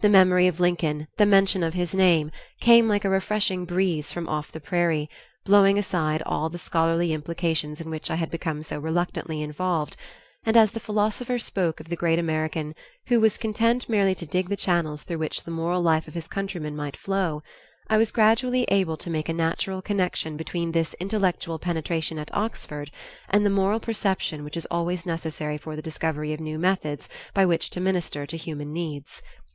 The 0.00 0.08
memory 0.08 0.46
of 0.46 0.60
Lincoln, 0.60 1.08
the 1.16 1.26
mention 1.26 1.64
of 1.64 1.74
his 1.74 1.92
name, 1.92 2.30
came 2.60 2.86
like 2.88 3.04
a 3.04 3.10
refreshing 3.10 3.64
breeze 3.64 4.12
from 4.12 4.28
off 4.28 4.52
the 4.52 4.60
prairie, 4.60 5.10
blowing 5.44 5.76
aside 5.76 6.22
all 6.24 6.48
the 6.48 6.56
scholarly 6.56 7.12
implications 7.12 7.80
in 7.80 7.90
which 7.90 8.08
I 8.08 8.14
had 8.14 8.30
become 8.30 8.62
so 8.62 8.78
reluctantly 8.78 9.42
involved, 9.42 9.96
and 10.46 10.56
as 10.56 10.70
the 10.70 10.78
philosopher 10.78 11.36
spoke 11.40 11.80
of 11.80 11.88
the 11.88 11.96
great 11.96 12.20
American 12.20 12.76
"who 13.08 13.18
was 13.18 13.36
content 13.38 13.88
merely 13.88 14.14
to 14.14 14.24
dig 14.24 14.48
the 14.50 14.54
channels 14.54 15.02
through 15.02 15.18
which 15.18 15.42
the 15.42 15.50
moral 15.50 15.82
life 15.82 16.06
of 16.06 16.14
his 16.14 16.28
countrymen 16.28 16.76
might 16.76 16.96
flow," 16.96 17.42
I 17.90 17.98
was 17.98 18.12
gradually 18.12 18.66
able 18.68 18.96
to 18.98 19.10
make 19.10 19.28
a 19.28 19.32
natural 19.34 19.82
connection 19.82 20.36
between 20.36 20.70
this 20.70 20.94
intellectual 21.00 21.58
penetration 21.58 22.20
at 22.20 22.32
Oxford 22.32 22.92
and 23.28 23.44
the 23.44 23.50
moral 23.50 23.80
perception 23.80 24.44
which 24.44 24.56
is 24.56 24.66
always 24.70 25.04
necessary 25.04 25.58
for 25.58 25.74
the 25.74 25.82
discovery 25.82 26.32
of 26.32 26.38
new 26.38 26.56
methods 26.56 27.08
by 27.34 27.44
which 27.44 27.68
to 27.70 27.80
minister 27.80 28.26
to 28.26 28.36
human 28.36 28.72
needs. 28.72 29.22